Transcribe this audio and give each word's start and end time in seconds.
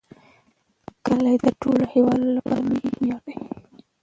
کلي 1.05 1.35
د 1.43 1.47
ټولو 1.61 1.83
هیوادوالو 1.93 2.35
لپاره 2.37 2.63
لوی 2.71 2.93
ویاړ 3.01 3.21
دی. 3.27 3.35